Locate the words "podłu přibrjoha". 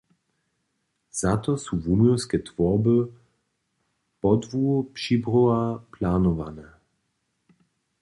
4.21-5.63